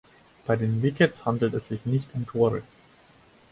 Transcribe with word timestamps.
Bei 0.47 0.55
den 0.55 0.81
Wickets 0.81 1.25
handelt 1.27 1.53
es 1.53 1.67
sich 1.67 1.85
nicht 1.85 2.07
um 2.15 2.25
Tore. 2.25 2.63